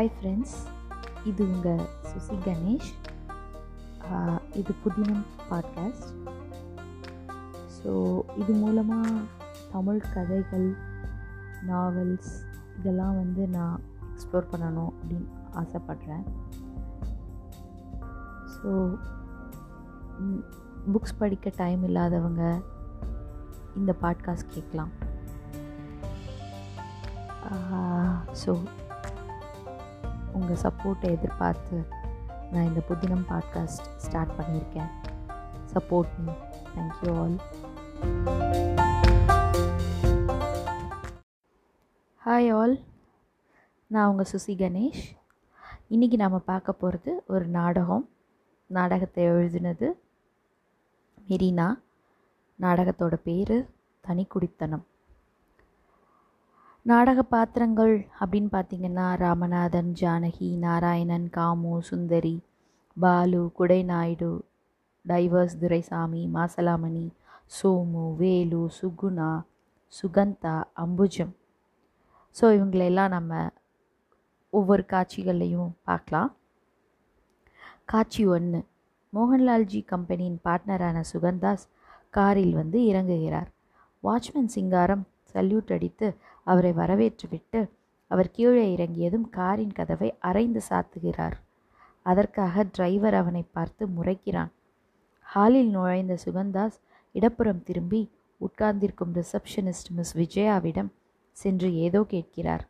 Hi 0.00 0.14
friends 0.18 0.54
இது 1.30 1.42
உங்கள் 1.46 1.80
சுசி 2.10 2.36
கணேஷ். 2.44 2.90
இது 4.60 4.72
புதினம் 4.84 5.24
பாட்காஸ்ட் 5.50 6.06
ஸோ 7.74 7.90
இது 8.42 8.52
மூலமாக 8.62 9.10
தமிழ் 9.72 10.00
கதைகள் 10.14 10.66
நாவல்ஸ் 11.70 12.32
இதெல்லாம் 12.78 13.18
வந்து 13.22 13.44
நான் 13.56 13.76
எக்ஸ்ப்ளோர் 14.08 14.50
பண்ணணும் 14.54 14.90
அப்படின்னு 14.92 15.28
ஆசைப்பட்றேன். 15.62 16.24
ஸோ 18.54 18.72
புக்ஸ் 20.92 21.18
படிக்க 21.22 21.56
டைம் 21.62 21.84
இல்லாதவங்க 21.90 22.44
இந்த 23.76 23.94
பாட்காஸ்ட் 24.04 24.54
கேட்கலாம். 24.56 24.94
ஸோ 28.42 28.52
உங்கள் 30.40 30.62
சப்போர்ட்டை 30.62 31.10
எதிர்பார்த்து 31.10 31.86
நான் 32.52 32.66
இந்த 32.66 32.80
புதினம் 32.88 33.24
பாட்காஸ்ட் 33.28 33.88
ஸ்டார்ட் 33.96 34.30
பண்ணியிருக்கேன். 34.30 34.90
Support 35.74 36.12
me 36.24 36.32
thank you 36.74 37.10
all 37.20 37.36
hi 42.24 42.54
all 42.56 42.80
நான் 43.86 44.08
உங்கள் 44.08 44.26
சுசி 44.32 44.50
கணேஷ். 44.50 45.02
இன்றைக்கி 45.90 46.16
நாம் 46.16 46.44
பார்க்க 46.44 46.72
போகிறது 46.72 47.22
ஒரு 47.26 47.46
நாடகம். 47.46 48.08
நாடகத்தை 48.66 49.24
எழுதினது 49.24 49.88
மெரினா. 51.28 51.78
நாடகத்தோட 52.60 53.14
பேர் 53.14 53.68
தனிக்குடித்தனம். 54.08 54.86
நாடக 56.90 57.20
பாத்திரங்கள் 57.32 57.94
அப்படின்னு 58.20 58.50
பார்த்தீங்கன்னா 58.52 59.06
ராமநாதன் 59.22 59.90
ஜானகி 60.00 60.48
நாராயணன் 60.62 61.26
காமு 61.36 61.72
சுந்தரி 61.88 62.36
பாலு 62.96 63.40
குடைநாயுடு 63.58 64.30
டைவர்ஸ் 65.04 65.56
துரைசாமி 65.62 66.22
மாசலாமணி 66.36 67.04
சோமு 67.52 68.04
வேலு 68.20 68.62
சுகுணா 68.78 69.30
சுகந்தா 69.92 70.54
அம்புஜம். 70.84 71.34
ஸோ 72.36 72.44
இவங்களெல்லாம் 72.56 73.14
நம்ம 73.16 73.32
ஒவ்வொரு 74.52 74.84
காட்சிகள்லையும் 74.92 75.70
பார்க்கலாம். 75.88 76.30
காட்சி 77.92 78.24
ஒன்று 78.36 78.60
மோகன்லால்ஜி 79.12 79.82
கம்பெனியின் 79.92 80.42
பார்ட்னரான 80.46 80.98
சுகந்தாஸ் 81.12 81.64
காரில் 82.18 82.54
வந்து 82.60 82.80
இறங்குகிறார். 82.90 83.50
வாட்ச்மேன் 84.02 84.52
சிங்காரம் 84.56 85.04
சல்யூட் 85.34 85.72
அடித்து 85.76 86.08
அவரை 86.46 86.72
வரவேற்றுவிட்டு 86.72 87.60
அவர் 88.10 88.30
கீழே 88.30 88.64
இறங்கியதும் 88.74 89.26
காரின் 89.30 89.76
கதவை 89.78 90.08
அரைந்து 90.28 90.60
சாத்துகிறார். 90.68 91.36
அதற்காக 92.06 92.64
டிரைவர் 92.76 93.14
அவனை 93.14 93.42
பார்த்து 93.52 93.84
முறைக்கிறான். 93.86 94.50
ஹாலில் 95.26 95.70
நுழைந்த 95.70 96.14
சுகந்தாஸ் 96.24 96.78
இடப்புறம் 97.14 97.62
திரும்பி 97.62 98.00
உட்கார்ந்திருக்கும் 98.40 99.14
ரிசப்ஷனிஸ்ட் 99.18 99.90
மிஸ் 99.96 100.14
விஜயாவிடம் 100.16 100.90
சென்று 101.36 101.68
ஏதோ 101.86 102.00
கேட்கிறார். 102.04 102.64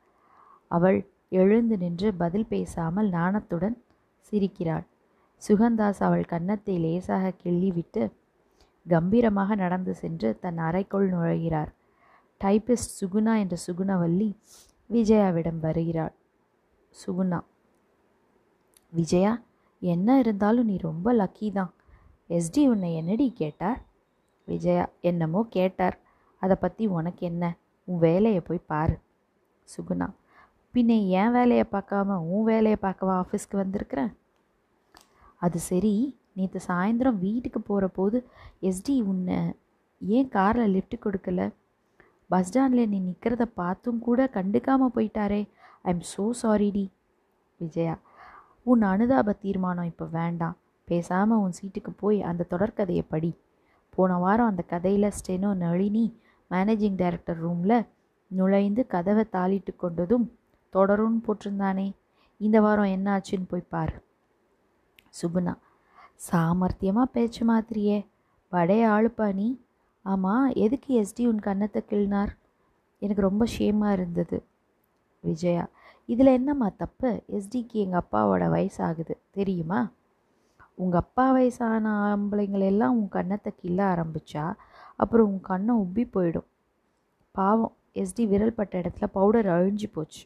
அவள் 0.71 0.99
எழுந்து 1.33 1.75
நின்று 1.79 2.09
பதில் 2.15 2.49
பேசாமல் 2.49 3.09
நாணத்துடன் 3.11 3.77
சிரிக்கிறாள். 4.33 4.85
சுகந்தாஸ் 5.43 6.01
அவள் 6.07 6.25
கன்னத்தை 6.25 6.75
லேசாக 6.79 7.33
கிள்ளிவிட்டு 7.43 8.03
கம்பீரமாக 8.87 9.55
நடந்து 9.55 9.93
சென்று 9.95 10.29
தன் 10.39 10.59
அறைக்குள் 10.59 11.07
நுழைகிறார். 11.13 11.71
டைபிஸ்ட் 12.41 12.97
சுகுணா 13.01 13.33
என்ற 13.43 13.57
சுகுணவல்லி 13.67 14.29
விஜயாவிடம் 14.91 15.61
வருகிறாள். 15.67 16.15
சுகுணா 16.95 17.39
விஜயா 18.93 19.33
என்ன 19.83 20.19
இருந்தாலும் 20.19 20.69
நீ 20.71 20.77
ரொம்ப 20.89 21.13
லக்கி 21.13 21.49
தான். 21.53 21.73
எஸ்டி 22.31 22.63
உன்னை 22.73 22.91
என்னடி 23.01 23.27
கேட்டார்? 23.33 23.81
விஜயா 24.49 24.85
என்னமோ 25.01 25.41
கேட்டார். 25.57 25.97
அதை 26.43 26.57
பற்றி 26.57 26.85
உனக்கு 26.99 27.23
என்ன? 27.31 27.45
உன் 27.89 28.03
வேலையை 28.07 28.41
போய் 28.49 28.69
பாரு. 28.73 28.97
சுகுணா 29.69 30.09
பின்ன 30.75 30.97
என் 31.21 31.33
வேலையை 31.37 31.65
பார்க்காம 31.73 32.17
உன் 32.33 32.45
வேலையை 32.45 32.79
பார்க்கவா 32.83 33.15
ஆஃபீஸ்க்கு 33.23 33.57
வந்திருக்கிறேன் 33.63 34.13
அது 35.37 35.59
சரி 35.71 35.93
நேற்று 36.37 36.61
சாயந்தரம் 36.69 37.23
வீட்டுக்கு 37.27 37.61
போகிற 37.61 37.87
போது 37.89 38.19
எஸ்டி 38.69 38.95
உன்னை 39.13 39.39
ஏன் 40.01 40.29
காரில் 40.37 40.73
லிஃப்ட் 40.75 40.97
கொடுக்கல? 41.05 41.41
பஸ் 42.31 42.49
ஸ்டாண்டில் 42.49 42.91
நீ 42.93 42.99
நிற்கிறத 43.09 43.45
பார்த்தும் 43.61 44.01
கூட 44.07 44.21
கண்டுக்காமல் 44.37 44.95
போயிட்டாரே. 44.97 45.43
ஐ 45.87 45.91
எம் 45.93 46.05
ஸோ 46.13 46.25
சாரிடி 46.41 46.85
விஜயா 47.61 47.95
உன் 48.71 48.83
அனுதாப 48.93 49.33
தீர்மானம் 49.45 49.89
இப்போ 49.93 50.07
வேண்டாம். 50.19 50.57
பேசாமல் 50.89 51.41
உன் 51.45 51.57
சீட்டுக்கு 51.59 51.93
போய் 52.03 52.19
அந்த 52.31 52.47
தொடர்கதையை 52.53 53.05
படி. 53.13 53.31
போன 53.95 54.19
வாரம் 54.25 54.51
அந்த 54.51 54.63
கதையில் 54.73 55.15
ஸ்டெனோ 55.19 55.51
நளினி 55.63 56.05
மேனேஜிங் 56.51 57.01
டைரக்டர் 57.01 57.41
ரூமில் 57.45 57.79
நுழைந்து 58.31 58.83
கதவை 58.95 59.25
தாளிட்டு 59.35 59.73
கொண்டதும் 59.83 60.27
தொடரும்னு 60.75 61.21
போட்டிருந்தானே. 61.27 61.89
இந்த 62.41 62.57
வாரம் 62.67 62.93
என்ன 62.97 63.07
ஆச்சுன்னு 63.17 63.51
போய் 63.53 63.71
பாரு. 63.75 63.97
சுகுணா 65.19 65.55
சாமர்த்தியமாக 66.27 67.13
பேச்சு 67.15 67.43
மாதிரியே 67.51 67.99
படைய 68.53 68.83
ஆளுப்பா 68.95 69.27
நீ. 69.41 69.49
ஆமாம் 70.05 70.51
எதுக்கு 70.55 70.91
எஸ்டி 71.03 71.27
உன் 71.27 71.39
கன்னத்தை 71.39 71.83
கிள்னார்? 71.91 72.33
எனக்கு 72.99 73.23
ரொம்ப 73.23 73.45
ஷேமாக 73.47 73.93
இருந்தது. 73.93 74.39
விஜயா 75.25 75.65
இதில் 76.09 76.27
என்னம்மா 76.27 76.69
தப்பு? 76.77 77.11
எஸ்டிக்கு 77.29 77.77
எங்கள் 77.85 78.01
அப்பாவோட 78.01 78.45
வயசாகுது 78.51 79.15
தெரியுமா? 79.31 79.81
உங்கள் 80.75 81.01
அப்பா 81.01 81.33
வயசான 81.33 81.93
ஆம்பளைங்களெல்லாம் 82.09 82.97
உன் 82.99 83.09
கன்னத்தை 83.09 83.53
கிள்ள 83.63 83.81
ஆரம்பித்தா 83.93 84.45
அப்புறம் 84.97 85.27
உன் 85.27 85.41
கண்ணை 85.41 85.75
உப்பி 85.75 86.05
போயிடும். 86.15 86.49
பாவம் 87.31 87.75
எஸ்டி 87.95 88.25
விரல் 88.29 88.55
பட்ட 88.55 88.81
இடத்துல 88.81 89.07
பவுடர் 89.13 89.47
அழிஞ்சு 89.47 89.89
போச்சு. 89.93 90.23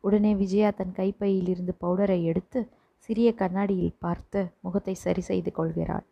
உடனே 0.00 0.34
விஜயா 0.34 0.70
தன் 0.70 0.92
கைப்பையிலிருந்து 0.92 1.72
பவுடரை 1.80 2.22
எடுத்து 2.22 2.60
சிறிய 3.08 3.34
கண்ணாடியில் 3.34 4.00
பார்த்து 4.00 4.40
முகத்தை 4.60 4.94
சரி 4.94 5.20
செய்து 5.20 5.52
கொள்கிறாள். 5.52 6.06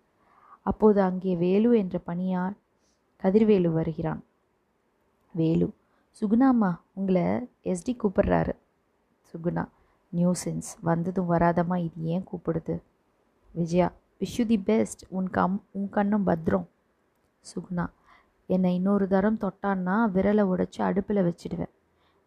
அப்போது 0.62 1.00
அங்கே 1.03 1.36
வேலு 1.36 1.70
என்ற 1.78 1.98
பணியார் 1.98 2.56
கதிர்வேலு 3.26 3.72
வருகிறான். 3.72 4.25
வேலு 5.32 5.75
சுகுணாம்மா 6.20 6.78
உங்களை 6.92 7.22
எஸ்டி 7.64 7.92
கூப்பிடுறாரு. 7.92 8.53
சுகுணா 9.31 9.69
நியூசன்ஸ் 10.16 10.69
வந்ததும் 10.81 11.31
வராதம்மா 11.31 11.76
இது 11.76 12.03
ஏன் 12.03 12.26
கூப்பிடுது? 12.32 12.82
Vijaya 13.53 13.92
wish 14.20 14.36
you 14.36 14.47
the 14.47 14.59
best 14.59 15.04
உன் 15.09 15.31
கம் 15.31 15.65
உன் 15.70 15.88
கண்ணும் 15.88 16.26
பத்ரம். 16.26 16.66
சுகுணா 17.54 17.86
என்னை 18.47 18.75
இன்னொரு 18.75 19.09
தரம் 19.09 19.38
தொட்டான்னா 19.41 19.97
விரலை 20.15 20.44
உடைச்சி 20.53 20.82
அடுப்பில் 20.82 21.26
வச்சிடுவேன். 21.28 21.75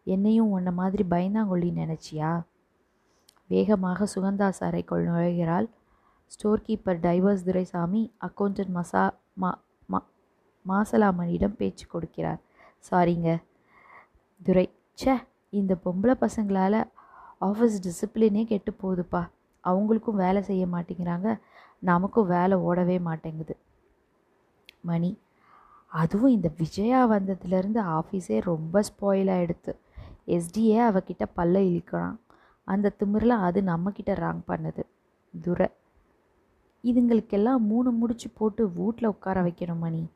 என்னையும் 0.04 0.50
உன்னை 0.50 0.72
மாதிரி 0.72 1.04
பயந்தாங்கொள்ளி 1.10 1.70
நினச்சியா? 1.80 2.42
வேகமாக 3.46 4.08
சுகந்தாஸ் 4.14 4.60
அறைக்குள் 4.60 5.06
நுழைகிறாள். 5.06 5.68
Store 6.26 6.64
keeper 6.66 7.02
divorce 7.06 7.44
Duraisamy 7.44 8.12
accountant 8.20 8.74
மசா 8.74 9.10
மா 9.32 9.58
மாசலாமனிடம் 10.68 11.56
பேச்சு 11.56 11.86
கொடுக்கிறார். 11.92 12.40
சாரிங்க 12.90 13.42
துரை. 14.42 14.70
ச்சே 15.02 15.14
இந்த 15.48 15.76
பொம்பளை 15.84 16.14
பசங்களால் 16.20 16.90
ஆஃபீஸ் 17.40 17.78
டிசிப்ளினே 17.82 18.44
கெட்டு 18.44 18.76
போகுதுப்பா. 18.82 19.30
அவங்களுக்கும் 19.64 20.14
வேலை 20.14 20.42
செய்ய 20.42 20.66
மாட்டேங்கிறாங்க. 20.66 21.40
நமக்கும் 21.78 22.26
வேலை 22.26 22.58
ஓடவே 22.58 23.00
மாட்டேங்குது. 23.00 23.56
மணி. 24.80 25.18
அதுவும் 25.86 26.30
இந்த 26.30 26.50
விஜயா 26.56 27.10
வந்ததுலேருந்து 27.10 27.80
ஆஃபீஸே 27.82 28.40
ரொம்ப 28.40 28.80
ஸ்பாயில் 28.80 29.32
ஆகிடுது 29.36 29.76
எஸ்டியே 30.26 30.78
அவகிட்ட 30.90 31.24
பல்ல 31.36 31.58
இழுக்கிறான். 31.70 32.16
அந்த 32.64 32.92
திமிரில் 32.98 33.28
அது 33.28 33.60
நம்மக்கிட்ட 33.60 34.12
ராங் 34.20 34.42
பண்ணுது. 34.48 34.82
துரை. 35.42 35.68
இதுங்களுக்கெல்லாம் 36.84 37.58
மூணு 37.58 37.90
முடிச்சு 37.90 38.30
போட்டு 38.30 38.70
வீட்டில் 38.70 39.08
உட்கார 39.08 39.42
வைக்கணும் 39.42 39.78
மணி. 39.78 40.08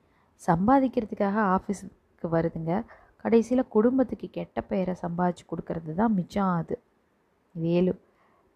சம்பாதிக்கிறதுக்காக 0.47 1.37
ஆஃபீஸுக்கு 1.57 2.29
வருதுங்க. 2.37 2.85
கடைசியில் 3.17 3.69
குடும்பத்துக்கு 3.69 4.31
கெட்ட 4.31 4.61
பெயரை 4.61 4.95
சம்பாதிச்சு 5.03 5.45
கொடுக்கறது 5.51 5.95
தான் 5.95 6.15
மிச்சம் 6.15 6.53
அது 6.59 6.83
வேலு. 7.55 7.93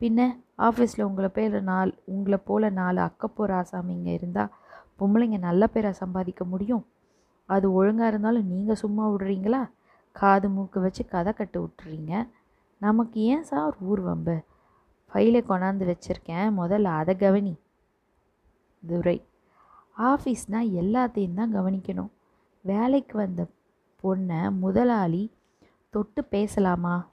பின்ன 0.00 0.20
ஆஃபீஸில் 0.58 1.02
உங்களை 1.02 1.28
பேர் 1.28 1.62
நாலு 1.62 1.92
உங்களை 2.04 2.38
போல் 2.44 2.72
நாலு 2.72 3.00
அக்கப்போ 3.00 3.44
ராசாமிங்க 3.46 4.10
இருந்தால் 4.12 4.52
பொம்பளைங்க 5.00 5.38
நல்ல 5.38 5.66
பேரை 5.66 5.92
சம்பாதிக்க 5.92 6.44
முடியும்? 6.44 6.84
அது 7.46 7.72
ஒழுங்காக 7.72 8.06
இருந்தாலும் 8.06 8.46
நீங்கள் 8.46 8.76
சும்மா 8.76 9.04
விடுறீங்களா? 9.10 9.70
காது 10.12 10.48
மூக்கு 10.48 10.80
வச்சு 10.80 11.06
கதை 11.06 11.32
கட்டு 11.32 11.58
விட்டுறீங்க. 11.62 12.28
நமக்கு 12.80 13.20
ஏன் 13.20 13.44
சார் 13.44 13.74
ஊர் 13.80 14.00
வம்பு? 14.00 14.36
ஃபைலை 15.12 15.40
கொண்டாந்து 15.50 15.84
வச்சுருக்கேன். 15.92 16.48
முதல்ல 16.60 16.82
அதை 16.82 17.16
கவனி. 17.16 17.54
துரை. 18.82 19.16
ஆஃபீஸ்னால் 19.98 20.70
எல்லாத்தையும் 20.80 21.34
தான் 21.34 21.54
கவனிக்கணும். 21.54 22.10
வேலைக்கு 22.60 23.16
வந்த 23.16 23.46
பொண்ணை 24.02 24.58
முதலாளி 24.58 25.32
தொட்டு 25.90 26.24
பேசலாமா? 26.24 27.08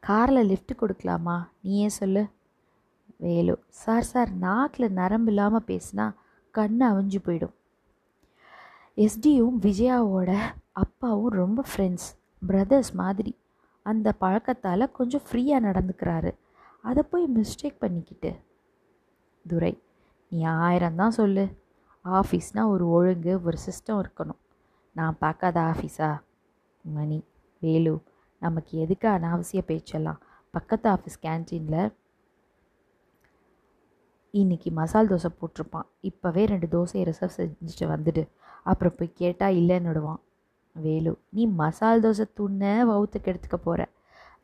காரில் 0.00 0.46
லிஃப்ட் 0.46 0.72
கொடுக்கலாமா? 0.72 1.48
நீயே 1.62 1.88
சொல்லு? 1.88 2.26
வேலு 3.16 3.58
சார் 3.68 4.02
சார் 4.02 4.30
நாக்கில் 4.32 4.92
நரம்பு 4.92 5.28
இல்லாமல் 5.28 5.64
பேசினா 5.66 6.14
கண்ணு 6.54 6.84
அவிஞ்சு 6.92 7.18
போயிடும். 7.24 7.54
எஸ்டியும் 8.96 9.58
விஜயாவோட 9.60 10.38
அப்பாவும் 10.72 11.36
ரொம்ப 11.42 11.64
ஃப்ரெண்ட்ஸ் 11.76 12.08
பிரதர்ஸ் 12.46 12.92
மாதிரி. 12.92 13.36
அந்த 13.82 14.14
பழக்கத்தால் 14.20 14.92
கொஞ்சம் 14.92 15.20
ஃப்ரீயாக 15.30 15.64
நடந்துக்கிறாரு. 15.66 16.32
அதை 16.82 17.02
போய் 17.10 17.26
மிஸ்டேக் 17.34 17.78
பண்ணிக்கிட்டு. 17.78 18.32
துரை 19.48 19.82
நீ 20.32 20.42
ஆயிரம் 20.42 20.98
தான் 21.00 21.16
சொல்லு. 21.18 21.44
ஆஃபீஸ்னால் 22.04 22.70
ஒரு 22.74 22.84
ஒழுங்கு 22.88 23.32
ஒரு 23.44 23.58
சிஸ்டம் 23.66 24.00
இருக்கணும். 24.02 24.40
நான் 24.96 25.18
பார்க்காத 25.18 25.60
ஆஃபீஸா? 25.60 26.10
மணி 26.84 27.18
வேலு 27.62 27.94
நமக்கு 28.42 28.72
எதுக்கு 28.78 29.08
அனாவசிய 29.08 29.60
பேச்செல்லாம்? 29.70 30.20
பக்கத்து 30.50 30.86
ஆஃபீஸ் 30.90 31.18
கேன்டீனில் 31.22 31.92
இன்னைக்கு 34.30 34.70
மசால் 34.70 35.08
தோசை 35.08 35.30
போட்டிருப்பான். 35.40 35.88
இப்போவே 36.02 36.42
ரெண்டு 36.52 36.66
தோசையை 36.74 37.04
ரிசர்வ் 37.10 37.36
செஞ்சுட்டு 37.36 37.86
வந்துடு. 37.94 38.22
அப்புறம் 38.62 38.96
போய் 38.96 39.18
கேட்டால் 39.22 39.54
இல்லைன்னு 39.54 39.90
விடுவான் 39.92 40.20
வேலு 40.76 41.12
நீ 41.28 41.42
மசால் 41.46 42.02
தோசை 42.04 42.26
துண்ணை 42.34 42.72
வவுத்துக்கு 42.90 43.30
எடுத்துக்க 43.32 43.58
போகிற 43.64 43.82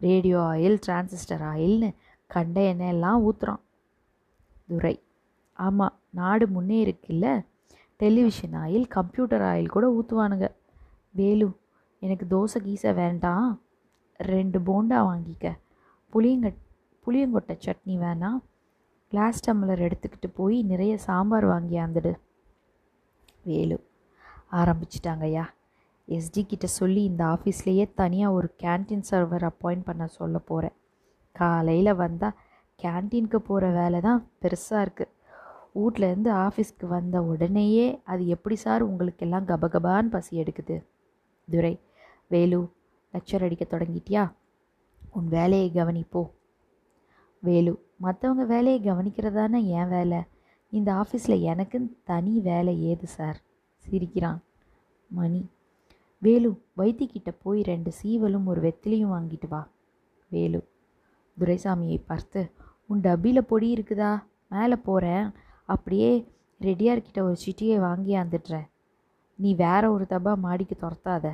ரேடியோ 0.07 0.39
ஆயில் 0.53 0.79
டிரான்சிஸ்டர் 0.87 1.45
ஆயில்னு 1.53 1.89
கண்ட 2.31 2.61
எண்ணெயெல்லாம் 2.73 3.23
ஊற்றுறான் 3.29 3.63
துரை. 4.67 4.95
ஆமாம் 5.59 5.97
நாடு 6.11 6.45
முன்னே 6.49 6.79
இருக்குல்ல? 6.85 7.27
டெலிவிஷன் 8.01 8.55
ஆயில் 8.63 8.87
கம்ப்யூட்டர் 8.97 9.45
ஆயில் 9.51 9.75
கூட 9.77 9.87
ஊற்றுவானுங்க 9.97 10.49
வேலு 11.15 11.49
எனக்கு 12.03 12.25
தோசை 12.35 12.59
கீசை 12.67 12.91
வேண்டாம். 12.95 13.49
ரெண்டு 14.21 14.59
போண்டா 14.59 14.99
வாங்கிக்க. 15.11 15.47
புளியங்க 16.13 16.49
புளியங்கொட்டை 17.07 17.55
சட்னி 17.67 17.95
வேணாம். 18.05 18.39
கிளாஸ் 19.13 19.45
டம்ளர் 19.47 19.85
எடுத்துக்கிட்டு 19.87 20.29
போய் 20.35 20.57
நிறைய 20.63 20.95
சாம்பார் 20.99 21.47
வாங்கி 21.47 21.77
ஆந்துடு 21.79 22.13
வேலு 23.45 23.77
ஆரம்பிச்சிட்டாங்கய்யா. 24.53 25.45
எஸ்டி 26.09 26.43
கிட்ட 26.47 26.67
சொல்லி 26.67 27.01
இந்த 27.05 27.23
ஆஃபீஸ்லேயே 27.35 27.85
தனியாக 27.95 28.37
ஒரு 28.39 28.49
கேன்டீன் 28.63 29.09
சர்வர் 29.11 29.45
அப்பாயிண்ட் 29.51 29.87
பண்ண 29.89 30.05
சொல்ல 30.19 30.37
போகிறேன் 30.39 30.77
காலையில் 31.37 31.93
வந்தால் 31.95 32.39
கேன்டீனுக்கு 32.79 33.39
போகிற 33.49 33.71
வேலை 33.71 33.99
தான் 34.01 34.21
பெருசாக 34.43 34.85
இருக்குது 34.85 35.13
வீட்டிலேருந்து 35.75 36.31
ஆஃபீஸ்க்கு 36.35 36.87
வந்த 36.87 37.23
உடனேயே 37.23 38.01
அது 38.05 38.27
எப்படி 38.27 38.57
சார் 38.57 38.83
உங்களுக்கெல்லாம் 38.83 39.47
கபகபான்னு 39.47 40.11
பசி 40.11 40.43
எடுக்குது? 40.43 40.85
துரை 41.51 41.81
வேலு 42.29 42.71
லெக்சர் 43.13 43.43
அடிக்க 43.43 43.67
தொடங்கிட்டியா? 43.71 44.33
உன் 45.11 45.29
வேலையை 45.29 45.71
கவனிப்போ. 45.75 46.31
வேலு 47.39 47.85
மற்றவங்க 48.03 48.47
வேலையை 48.47 48.81
கவனிக்கிறதானே 48.81 49.67
என் 49.67 49.89
வேலை? 49.89 50.19
இந்த 50.71 50.93
ஆஃபீஸில் 50.93 51.45
எனக்குன்னு 51.53 51.93
தனி 52.05 52.41
வேலை 52.41 52.83
ஏது 52.83 53.07
சார்? 53.07 53.41
சிரிக்கிறான் 53.77 54.43
மணி. 55.07 55.49
வேலு 56.19 56.61
வைத்திக்கிட்ட 56.77 57.35
போய் 57.43 57.63
ரெண்டு 57.63 57.93
சீவலும் 58.03 58.45
ஒரு 58.45 58.61
வெத்திலையும் 58.61 59.13
வாங்கிட்டு 59.13 59.49
வா. 59.49 59.69
வேலு 60.29 60.69
துரைசாமியை 61.41 62.03
பார்த்து 62.07 62.51
உன் 62.87 63.01
டப்பியில் 63.01 63.41
பொடி 63.41 63.75
இருக்குதா? 63.75 64.23
மேலே 64.49 64.77
போகிறேன் 64.77 65.33
அப்படியே 65.69 66.11
ரெடியார்கிட்ட 66.61 67.21
ஒரு 67.29 67.37
சிட்டியை 67.45 67.77
வாங்கி 67.79 68.13
ஆந்துடுறேன் 68.17 68.69
நீ 69.39 69.51
வேற 69.55 69.83
ஒரு 69.93 70.05
தபா 70.11 70.33
மாடிக்கு 70.45 70.77
துரத்தாத. 70.81 71.27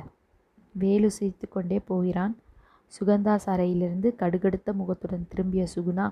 வேலு 0.75 1.09
சிரித்து 1.11 1.45
கொண்டே 1.49 1.77
போகிறான். 1.79 2.33
சுகந்தா 2.95 3.33
சாரையிலிருந்து 3.45 4.09
கடுகடுத்த 4.21 4.69
முகத்துடன் 4.73 5.27
திரும்பிய 5.29 5.63
சுகுணா 5.75 6.05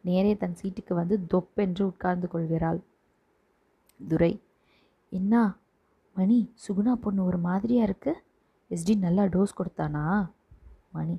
நேரே 0.00 0.32
தன் 0.36 0.56
சீட்டுக்கு 0.62 0.94
வந்து 0.94 1.16
தொப்பென்று 1.26 1.82
உட்கார்ந்து 1.86 2.28
கொள்கிறாள். 2.28 2.80
துரை 4.00 4.32
என்ன 5.12 5.34
மணி 6.16 6.38
சுகுணா 6.64 6.92
பொண்ணு 7.04 7.20
ஒரு 7.24 7.38
மாதிரியாக 7.38 7.88
இருக்கு? 7.88 8.12
எஸ்டி 8.70 8.94
நல்லா 8.98 9.24
டோஸ் 9.34 9.58
கொடுத்தானா? 9.58 10.04
மணி 10.92 11.14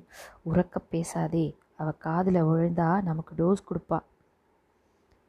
உறக்க 0.50 0.76
பேசாதே. 0.90 1.46
அவள் 1.76 1.98
காதில் 1.98 2.46
விழுந்தா 2.48 2.90
நமக்கு 3.02 3.32
டோஸ் 3.40 3.66
கொடுப்பா. 3.70 3.98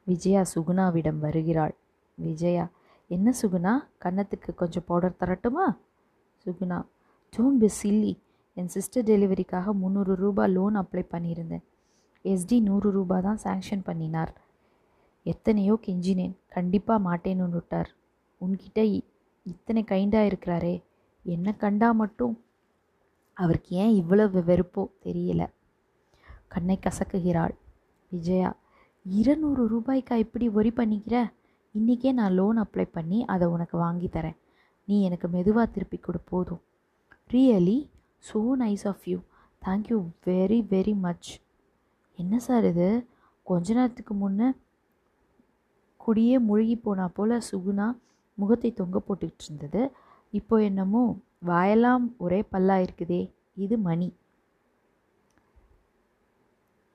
விஜயா 0.08 0.42
சுகுணாவிடம் 0.54 1.18
வருகிறாள். 1.18 1.74
விஜயா 2.18 2.64
என்ன 3.10 3.32
சுகுணா? 3.42 3.72
கன்னத்துக்கு 4.04 4.50
கொஞ்சம் 4.54 4.86
பவுடர் 4.86 5.20
தரட்டுமா? 5.20 5.66
சுகுணா 6.44 6.78
டோன்ட் 7.32 7.60
பி 7.62 7.68
சில்லி 7.80 8.12
என் 8.56 8.68
சிஸ்டர் 8.68 9.04
டெலிவரிக்காக 9.04 9.72
முந்நூறு 9.72 10.14
ரூபாய் 10.14 10.52
லோன் 10.52 10.76
அப்ளை 10.76 11.04
பண்ணியிருந்தேன். 11.14 11.64
எஸ்டி 12.24 12.56
நூறு 12.60 12.88
ரூபாய் 12.90 13.22
தான் 13.22 13.42
சேங்ஷன் 13.42 13.82
பண்ணினார். 13.84 14.32
எத்தனையோ 15.26 15.74
கெஞ்சினேன். 15.86 16.34
கண்டிப்பாக 16.48 17.00
மாட்டேன்னு 17.08 17.48
விட்டார் 17.50 17.90
உன்கிட்ட 18.40 19.02
இத்தனை 19.46 19.82
கைண்டாக 19.86 20.28
இருக்கிறாரே. 20.30 20.74
என்ன 21.22 21.52
கண்டா 21.52 21.88
மட்டும்? 21.92 22.34
அவருக்கு 23.36 23.76
ஏன் 23.76 23.94
இவ்வளவு 23.94 24.40
வெறுப்போ? 24.40 24.82
தெரியல. 25.04 25.42
கண்ணை 26.48 26.76
கசக்குகிறாள். 26.82 27.54
விஜயா 28.12 28.50
இருநூறு 29.06 29.62
ரூபாய்க்கா 29.68 30.14
இப்படி 30.14 30.48
ஒரி 30.48 30.70
பண்ணிக்கிற? 30.70 31.16
இன்றைக்கே 31.74 32.12
நான் 32.12 32.32
லோன் 32.32 32.58
அப்ளை 32.58 32.84
பண்ணி 32.92 33.24
அதை 33.24 33.48
உனக்கு 33.48 33.76
வாங்கி 33.78 34.08
தரேன். 34.08 34.36
நீ 34.88 35.02
எனக்கு 35.02 35.28
மெதுவாக 35.28 35.66
திருப்பி 35.66 35.98
கொடு 35.98 36.18
போதும். 36.18 36.62
Really 37.30 37.78
so 38.28 38.40
nice 38.62 38.86
of 38.86 39.06
you 39.06 39.18
thank you 39.62 39.98
very 40.26 40.60
very 40.70 40.94
much 40.96 41.30
என்ன 42.18 42.38
சார் 42.38 42.64
இது? 42.64 42.88
கொஞ்ச 43.46 43.74
நேரத்துக்கு 43.74 44.14
முன்னே 44.14 44.48
குடியே 46.00 46.38
முழுகி 46.38 46.76
போனா 46.76 47.06
போல் 47.08 47.34
சுகுணா 47.50 47.88
முகத்தை 48.34 48.70
தொங்க 48.72 48.98
போட்டுக்கிட்டு 48.98 49.46
இருந்தது. 49.46 49.82
இப்போ 50.30 50.56
என்னமோ 50.62 51.02
வாயெல்லாம் 51.38 52.14
ஒரே 52.18 52.40
பல்லாக 52.52 52.84
இருக்குதே 52.86 53.22
இது 53.54 53.78
மணி. 53.78 54.08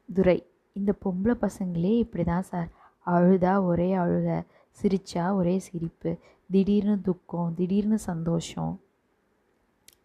துரை. 0.09 0.39
இந்த 0.75 0.91
பொம்பளை 1.03 1.35
பசங்களே 1.45 1.91
இப்படி 2.03 2.23
தான் 2.23 2.47
சார். 2.51 2.69
அழுதா 3.07 3.53
ஒரே 3.69 3.89
அழுக 4.03 4.29
சிரிச்சா 4.77 5.23
ஒரே 5.39 5.55
சிரிப்பு 5.59 6.11
திடீர்னு 6.49 6.95
துக்கம் 7.07 7.53
திடீர்னு 7.57 7.97
சந்தோஷம். 8.09 8.73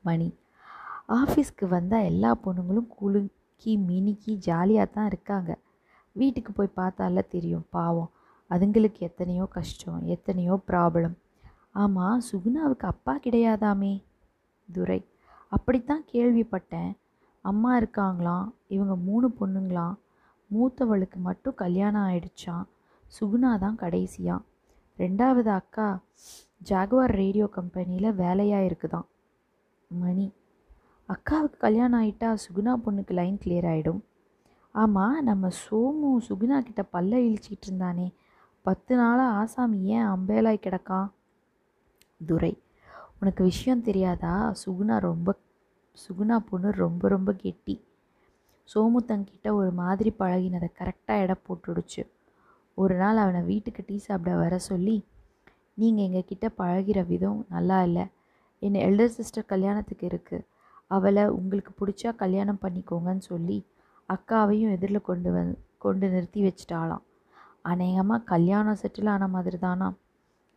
மணி 0.06 0.28
ஆஃபீஸ்க்கு 1.18 1.66
வந்தால் 1.76 2.08
எல்லா 2.10 2.30
பொண்ணுங்களும் 2.44 2.90
குலுக்கி 2.98 3.72
மினுக்கி 3.88 4.32
ஜாலியாக 4.48 4.92
தான் 4.96 5.08
இருக்காங்க. 5.12 5.50
வீட்டுக்கு 6.16 6.52
போய் 6.52 6.76
பார்த்தால 6.80 7.22
தெரியும் 7.34 7.66
பாவம். 7.76 8.10
அதுங்களுக்கு 8.50 9.00
எத்தனையோ 9.08 9.44
கஷ்டம் 9.56 10.02
எத்தனையோ 10.14 10.54
ப்ராப்ளம் 10.68 11.16
ஆமாம் 11.82 12.22
சுகுணாவுக்கு 12.28 12.86
அப்பா 12.92 13.14
கிடையாதாமே? 13.24 13.94
துரை 14.68 15.00
அப்படித்தான் 15.52 16.04
கேள்விப்பட்டேன். 16.12 16.90
அம்மா 17.44 17.70
இருக்காங்களாம் 17.80 18.46
இவங்க 18.74 18.94
மூணு 19.08 19.26
பொண்ணுங்களாம். 19.40 19.96
மூத்தவளுக்கு 20.50 21.18
மட்டும் 21.18 21.54
கல்யாணம் 21.54 22.06
ஆயிடுச்சான் 22.08 22.66
சுகுணா 23.20 23.58
தான் 23.58 23.74
கடைசியாக 23.74 24.46
ரெண்டாவது 24.98 25.50
அக்கா 25.60 25.88
ஜாகுவார் 26.70 27.14
ரேடியோ 27.22 27.46
கம்பெனியில் 27.46 28.12
வேலையாக 28.12 28.66
இருக்குதான் 28.68 29.08
மணி. 29.90 30.32
அக்காவுக்கு 31.08 31.56
கல்யாணம் 31.56 32.00
ஆயிட்டா 32.00 32.30
சுகுணா 32.44 32.72
பொண்ணுக்கு 32.84 33.12
லைன் 33.12 33.38
கிளியர் 33.38 33.68
ஆகிடும் 33.72 34.00
ஆமாம் 34.74 35.22
நம்ம 35.22 35.48
சோமு 35.62 36.08
சுகுணா 36.28 36.56
கிட்ட 36.62 36.82
பல்ல 36.92 37.12
இழிச்சிக்கிட்டு 37.26 37.68
இருந்தானே. 37.68 38.12
பத்து 38.62 38.96
நாளாக 38.96 39.36
ஆசாமி 39.40 39.78
ஏன் 39.84 40.06
அம்பேலாய் 40.06 40.64
கிடக்கான் 40.66 41.08
துரை. 42.26 42.62
உனக்கு 43.20 43.42
விஷயம் 43.44 43.82
தெரியாதா? 43.82 44.54
சுகுணா 44.64 44.98
ரொம்ப 44.98 45.34
சுகுணா 45.96 46.36
பொண்ணு 46.38 46.70
ரொம்ப 46.72 47.08
ரொம்ப 47.08 47.32
கெட்டி. 47.32 47.74
சோமு 48.70 49.00
தங்கிட்ட 49.10 49.48
ஒரு 49.58 49.70
மாதிரி 49.80 50.10
பழகினதை 50.20 50.68
கரெக்டாக 50.80 51.22
இடம் 51.24 51.44
போட்டுடுச்சு. 51.46 52.02
ஒரு 52.78 52.94
நாள் 53.02 53.18
அவனை 53.22 53.40
வீட்டுக்கு 53.50 53.82
டீ 53.88 53.96
சாப்பிட 54.06 54.32
வர 54.42 54.54
சொல்லி 54.70 54.96
நீங்கள் 55.80 56.06
எங்கள் 56.06 56.28
கிட்ட 56.30 56.46
பழகிற 56.60 56.98
விதம் 57.12 57.40
நல்லா 57.54 57.78
இல்லை. 57.88 58.04
என் 58.62 58.78
எல்டர் 58.86 59.14
சிஸ்டர் 59.16 59.50
கல்யாணத்துக்கு 59.52 60.04
இருக்குது 60.10 60.46
அவளை 60.96 61.24
உங்களுக்கு 61.38 61.72
பிடிச்சா 61.80 62.10
கல்யாணம் 62.22 62.62
பண்ணிக்கோங்கன்னு 62.62 63.24
சொல்லி 63.32 63.58
அக்காவையும் 64.08 64.72
எதிரில் 64.76 65.06
கொண்டு 65.08 65.30
வந் 65.34 65.52
கொண்டு 65.84 66.06
நிறுத்தி 66.14 66.40
வச்சிட்டாளாம். 66.46 67.04
அநேகமாக 67.70 68.26
கல்யாணம் 68.32 68.80
செட்டில் 68.82 69.10
ஆன 69.14 69.28
மாதிரி 69.34 69.58
தானா 69.64 69.88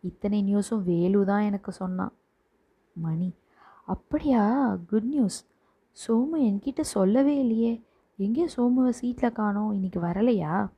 இத்தனை 0.03 0.38
நியூஸும் 0.50 0.84
வேலு 0.89 1.20
தான் 1.32 1.48
எனக்கு 1.50 1.72
சொன்னான் 1.80 2.13
மணி 2.96 3.30
அப்படியா? 3.94 4.41
குட் 4.89 5.10
நியூஸ் 5.13 5.39
சோமு 5.98 6.38
என்கிட்ட 6.48 6.82
சொல்லவே 6.96 7.34
இல்லையே. 7.44 7.74
எங்கே 8.20 8.46
சோமுவை 8.56 8.89
சீட்டில் 8.89 9.32
காணோம். 9.32 9.74
இன்றைக்கி 9.74 10.00
வரலையா? 10.00 10.72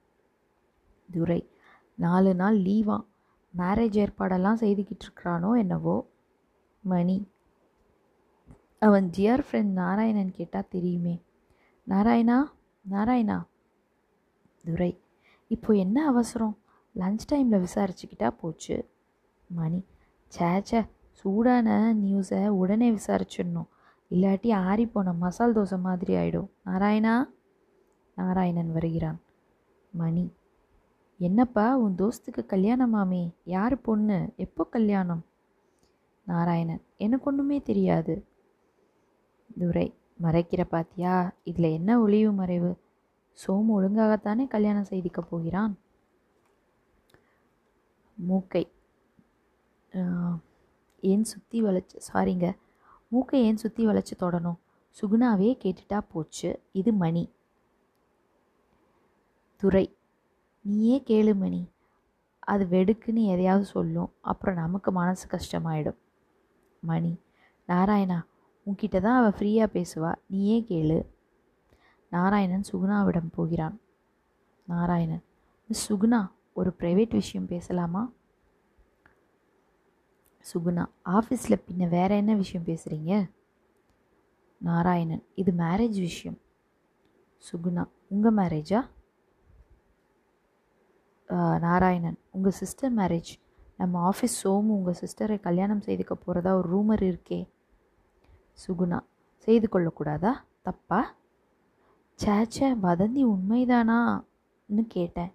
துரை 1.10 1.50
நாலு 1.96 2.36
நாள் 2.36 2.58
லீவான் 2.58 3.06
மேரேஜ் 3.58 3.98
ஏற்பாடெல்லாம் 4.04 4.60
செய்துக்கிட்டு 4.60 5.06
இருக்கிறானோ 5.08 5.58
என்னவோ? 5.58 5.96
மணி 6.84 7.18
அவன் 8.80 9.10
ஜியர் 9.10 9.44
ஃப்ரெண்ட் 9.48 9.74
நாராயணன் 9.82 10.32
கேட்டால் 10.32 10.70
தெரியுமே. 10.70 11.16
நாராயணா? 11.88 12.38
நாராயணா? 12.92 13.38
துரை 14.63 14.92
இப்போ 15.48 15.74
என்ன 15.74 16.08
அவசரம்? 16.08 16.58
லஞ்ச் 16.96 17.28
டைமில் 17.32 17.66
விசாரிச்சுக்கிட்டா 17.66 18.30
போச்சு. 18.42 18.78
மணி 19.50 19.86
சேச்ச 20.38 20.88
சூடான 21.12 21.96
நியூஸை 22.04 22.48
உடனே 22.62 22.92
விசாரிச்சிடணும். 22.92 23.70
இல்லாட்டி 24.13 24.50
ஆறிப்போன 24.63 25.15
மசால் 25.17 25.55
தோசை 25.55 25.79
மாதிரி 25.79 26.13
ஆயிடும். 26.13 26.50
நாராயணா? 26.65 27.29
நாராயணன் 28.15 28.72
வருகிறான். 28.72 29.20
மணி. 29.91 30.34
என்னப்பா 31.17 31.77
உன் 31.77 31.96
தோஸ்துக்கு 31.96 32.43
கல்யாணமாமே 32.48 33.34
யார் 33.43 33.82
பொண்ணு? 33.82 34.34
எப்போ 34.36 34.65
கல்யாணம்? 34.65 35.25
நாராயணன். 36.25 36.82
எனக்கு 36.98 37.29
ஒன்றுமே 37.29 37.62
தெரியாது. 37.62 38.25
துரை. 39.60 39.98
மறைக்கிற 40.22 40.63
பாத்தியா? 40.63 41.34
இதில் 41.43 41.72
என்ன 41.72 42.00
ஒளிவு 42.00 42.32
மறைவு? 42.32 42.77
சோமு 43.34 43.72
ஒழுங்காகத்தானே 43.77 44.48
கல்யாணம் 44.48 44.84
செய்திக்க 44.84 45.22
போகிறான்? 45.22 45.77
மூக்கை. 48.13 48.72
ஏன் 51.01 51.24
சுற்றி 51.24 51.63
வளைச்சு? 51.63 51.98
சாரிங்க 52.13 52.55
மூக்கை 53.13 53.39
ஏன் 53.43 53.58
சுற்றி 53.58 53.88
வளைச்சு 53.88 54.15
தொடணும்? 54.20 54.60
சுகுணாவே 54.98 55.50
கேட்டுட்டா 55.63 55.98
போச்சு. 56.12 56.50
இது 56.72 56.91
மணி. 56.93 57.24
துரை 59.58 59.86
நீயே 60.62 60.98
கேளு 61.05 61.34
மணி. 61.36 61.62
அது 62.39 62.63
வெடுக்குன்னு 62.65 63.25
எதையாவது 63.25 63.65
சொல்லும். 63.65 64.10
அப்புறம் 64.22 64.55
நமக்கு 64.55 64.91
மனசு 64.91 65.25
கஷ்டமாயிடும். 65.27 66.00
மணி 66.79 67.12
நாராயணா 67.67 68.20
உன்கிட்ட 68.65 69.01
தான் 69.01 69.17
அவள் 69.20 69.38
ஃப்ரீயாக 69.38 69.70
பேசுவா. 69.74 70.12
நீயே 70.27 70.58
கேளு. 70.70 71.00
நாராயணன் 72.10 72.70
சுகுணாவிடம் 72.72 73.34
போகிறான். 73.36 73.79
நாராயணன் 74.67 75.24
மிஸ் 75.67 75.86
சுகுணா 75.88 76.22
ஒரு 76.53 76.74
ப்ரைவேட் 76.79 77.10
விஷயம் 77.10 77.48
பேசலாமா? 77.48 78.03
சுகுணா 80.46 80.84
ஆஃபீஸில் 81.18 81.64
பின்ன 81.68 81.88
வேற 81.90 82.16
என்ன 82.16 82.34
விஷயம் 82.36 82.66
பேசுகிறீங்க 82.66 83.12
நாராயணன் 84.62 85.24
இது 85.36 85.52
மேரேஜ் 85.58 86.00
விஷயம். 86.10 86.38
சுகுணா 87.44 87.84
உங்கள் 88.08 88.36
மேரேஜா 88.36 88.80
நாராயணன் 91.60 92.18
உங்கள் 92.32 92.58
சிஸ்டர் 92.60 92.94
மேரேஜ் 92.98 93.32
நம்ம 93.78 94.02
ஆஃபீஸ் 94.10 94.38
சோமு 94.44 94.74
உங்கள் 94.78 94.98
சிஸ்டரை 95.02 95.40
கல்யாணம் 95.40 95.82
செய்துக்க 95.82 96.16
போகிறதா 96.16 96.52
ஒரு 96.56 96.68
ரூமர் 96.74 97.04
இருக்கே. 97.10 97.40
சுகுணா 98.64 99.00
செய்து 99.48 99.68
கொள்ளக்கூடாதா? 99.72 100.34
தப்பா? 100.62 101.00
சேச்சே 102.20 102.68
வதந்தி 102.86 103.22
உண்மைதானான்னு 103.34 104.84
கேட்டேன். 104.88 105.32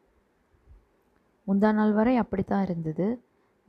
முந்தா 1.46 1.70
நாள் 1.72 1.92
வரை 1.92 2.16
அப்படித்தான் 2.16 2.64
இருந்தது. 2.64 3.06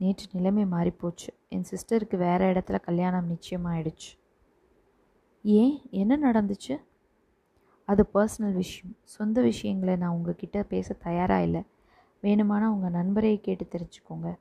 நேற்று 0.00 0.26
நிலைமை 0.32 0.64
மாறிப்போச்சு. 0.64 1.28
என் 1.48 1.64
சிஸ்டருக்கு 1.70 2.16
வேறு 2.16 2.44
இடத்துல 2.44 2.80
கல்யாணம் 2.80 3.30
நிச்சயமாயிடுச்சு. 3.30 4.18
ஏன்? 5.42 5.80
என்ன 5.90 6.32
நடந்துச்சு? 6.32 6.82
அது 7.84 8.08
பர்சனல் 8.14 8.52
விஷயம். 8.52 8.96
சொந்த 9.02 9.42
விஷயங்களை 9.42 9.96
நான் 9.96 10.10
உங்ககிட்ட 10.10 10.62
பேச 10.62 10.94
தயாராக 10.94 11.42
இல்லை. 11.42 11.62
வேணுமானா 12.22 12.66
உங்கள் 12.66 12.90
நண்பரை 12.90 13.40
கேட்டு 13.40 13.64
தெரிஞ்சுக்கோங்க. 13.64 14.38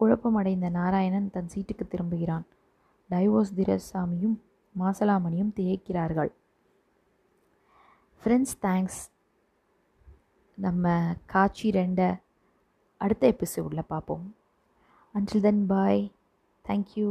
குழப்பமடைந்த 0.00 0.70
நாராயணன் 0.70 1.30
தன் 1.30 1.48
சீட்டுக்கு 1.54 1.88
திரும்புகிறான். 1.88 2.46
டைவோர்ஸ் 3.10 3.54
திரசாமியும் 3.56 4.40
மாசலாமணியும் 4.78 5.52
திகைக்கிறார்கள். 5.56 6.32
ஃப்ரெண்ட்ஸ் 8.24 8.56
தேங்க்ஸ் 8.62 9.12
நம்ம 10.54 11.14
காட்சி 11.26 11.70
ரெண்டை 11.70 12.22
அடுத்த 12.96 13.26
எபிசோடில் 13.26 13.84
பார்ப்போம். 13.84 14.34
Until 15.14 15.42
then 15.42 15.66
bye 15.66 16.00
thank you 16.64 17.08